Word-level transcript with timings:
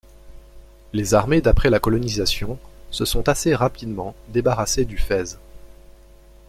Les 0.93 1.13
armées 1.13 1.41
d'après 1.41 1.69
la 1.69 1.79
colonisation 1.79 2.57
se 2.89 3.05
sont 3.05 3.29
assez 3.29 3.53
rapidement 3.53 4.15
débarrassées 4.29 4.83
du 4.85 4.97
fez. 4.97 5.37